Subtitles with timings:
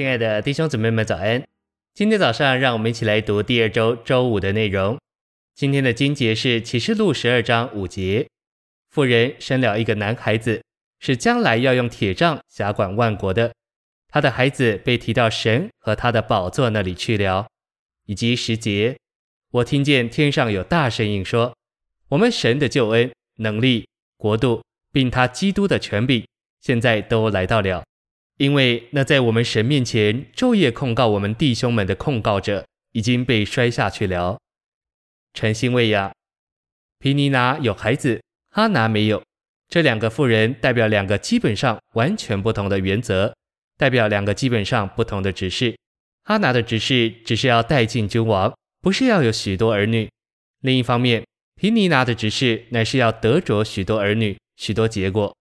[0.00, 1.46] 亲爱的弟兄姊妹们，早安！
[1.92, 4.98] 今天早上，让我们一起来读第二周周五的内容。
[5.54, 8.26] 今天的经节是启示录十二章五节：
[8.88, 10.62] 妇人生了一个男孩子，
[11.00, 13.52] 是将来要用铁杖辖管万国的。
[14.08, 17.46] 他的孩子被提到神和他的宝座那里去了。
[18.06, 18.96] 以及十节，
[19.50, 21.54] 我听见天上有大声音说：
[22.08, 23.86] 我们神的救恩、能力、
[24.16, 26.24] 国度，并他基督的权柄，
[26.62, 27.84] 现在都来到了。
[28.40, 34.38] 因为那在我们神面前昼夜控告我们弟兄们的控告者已经被摔下去了。
[35.34, 36.10] 诚心喂养，
[36.98, 39.22] 毗尼拿有孩子，哈拿没有。
[39.68, 43.34] 这两个妇人代表两个基本上完全不同的原则，
[43.76, 45.76] 代表两个基本上不同的指示。
[46.24, 50.08] 哈拿的指示只是要带进君王，不是要有许多儿女。
[50.62, 51.22] 另一方面，
[51.60, 55.36] 皮尼拿的指示乃是要得着许多儿女，许多结果。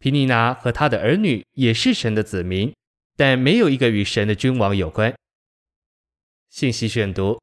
[0.00, 2.74] 皮尼拿和他的儿女也是神的子民，
[3.18, 5.14] 但没有一个与神的君王有关。
[6.48, 7.38] 信息选读：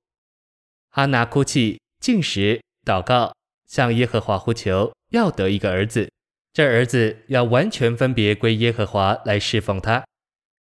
[0.89, 3.31] 哈拿哭泣、进食、祷告，
[3.67, 6.09] 向耶和华呼求，要得一个儿子。
[6.51, 10.03] 这儿子要完全分别归耶和华来侍奉他。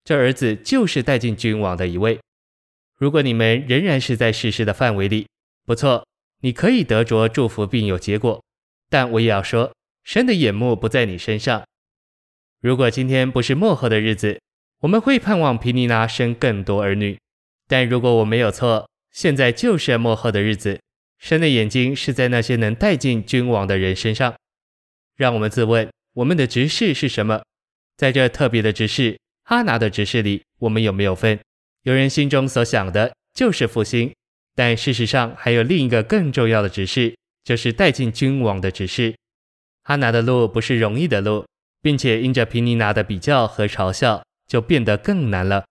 [0.04, 2.20] 这儿子就是带进君王的一位。
[2.98, 5.26] 如果你们仍然是在士师的范围里，
[5.64, 6.06] 不错，
[6.42, 8.44] 你可以得着祝福并有结果。
[8.90, 9.72] 但我也要说，
[10.04, 11.64] 神的眼目不在你身上。
[12.66, 14.40] 如果今天不是末后的日子，
[14.80, 17.16] 我们会盼望皮尼拉生更多儿女。
[17.68, 20.80] 但如果我没有错，现在就是末后的日子，
[21.20, 24.34] 神的眼睛是在那些能带进君王的人身上。
[25.14, 27.40] 让我们自问，我们的职事是什么？
[27.96, 31.38] 在这特别的职事，哈拿的职事里，我们有没有份？
[31.84, 34.12] 有人心中所想的就是复兴，
[34.56, 39.14] 但事实上还有另一个更重要的职事，就是带进君王的职事。
[39.84, 41.46] 哈拿的路不是容易的路。
[41.86, 45.66] 并且因着皮尼拿的比较和嘲笑，就变得更难了。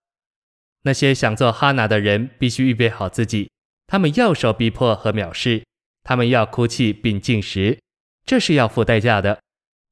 [0.84, 3.50] 那些想做哈拿的人，必须预备好自己，
[3.86, 5.66] 他们要受逼迫和藐视，
[6.06, 7.78] 他们要哭泣并进食，
[8.26, 9.42] 这是要付代价的。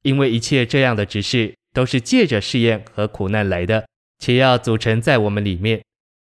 [0.03, 3.85] 因为一切这样的职事，都是借着试验和苦难来的，
[4.19, 5.83] 且要组成在我们里面。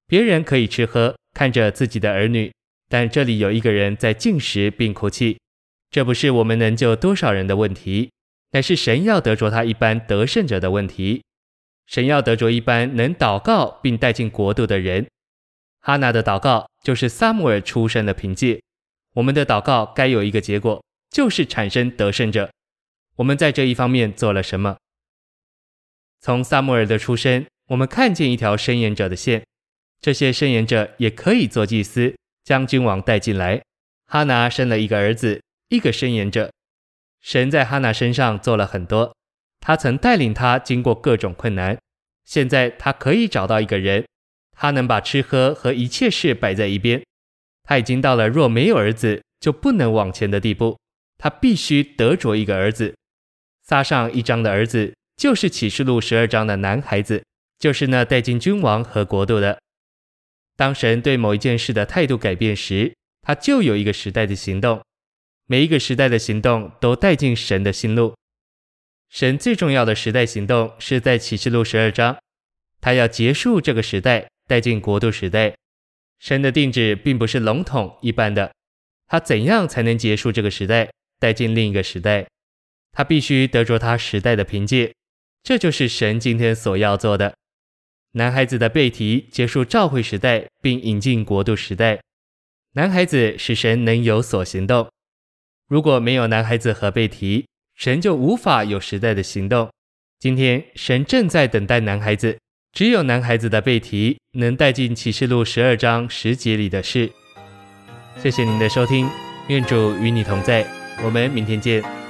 [0.07, 2.53] 别人可以吃喝，看着自己的儿女，
[2.88, 5.38] 但这里有一个人在进食并哭泣，
[5.91, 8.12] 这不是我们能救多少人的问题。
[8.53, 11.24] 乃是神要得着他一般得胜者的问题，
[11.86, 15.08] 神要得着一般能祷告并带进国度的人。
[15.81, 18.62] 哈拿的祷告就是撒母耳出生的凭借。
[19.16, 22.50] 我们的祷告该有一个结果，就是产生得胜者。
[23.18, 24.78] 我们在这一方面做了什么？
[26.22, 29.44] 从撒母耳的出生，我们看见一条伸延者的线。
[30.00, 33.62] 这些伸延者也可以做祭司，将君王带进来。
[34.06, 36.52] 哈拿生了一个儿子，一个伸延者。
[37.23, 39.16] 神在哈拿身上做了很多，
[39.61, 41.78] 他曾带领他经过各种困难。
[42.25, 44.06] 现在他可以找到一个人，
[44.51, 47.01] 他能把吃喝和一切事摆在一边。
[47.63, 50.78] 他已经到了若没有儿子就不能往前的地步。
[51.17, 52.94] 他必须得着一个儿子。
[53.63, 57.23] 撒上一章的儿子就是启示录十二章的男孩子，
[57.57, 59.57] 就是那带进君王和国度的。
[60.57, 64.83] 当神对某一件事的态度改变时，他就有一个时代的行动。
[65.46, 68.16] 每一个时代的行动都带进神的心路。
[69.09, 72.18] 神最重要的时代行动是在启示录十二章，
[72.81, 75.54] 他要结束这个时代，带进国度时代。
[76.20, 78.54] 神的定旨并不是笼统一般的，
[79.08, 80.90] 他怎样才能结束这个时代，
[81.20, 82.25] 带进另一个时代？
[82.94, 84.94] 他必须得着他时代的凭借，
[85.44, 87.36] 这就是神今天所要做的。
[88.14, 92.00] 男孩子的背提结束召会时代，并引进国度时代。
[92.74, 94.90] 男孩子使神能有所行动。
[95.68, 99.69] 如果没有男孩子和贝提，神就无法有时代的行动。
[100.19, 102.38] 今天神正在等待男孩子，
[102.72, 107.12] 只有男孩子的贝提能带进启示录十二章十节里的事。
[108.22, 109.09] 谢谢您的收听，
[109.47, 110.66] 愿主与你同在，
[111.03, 112.03] 我们明天见。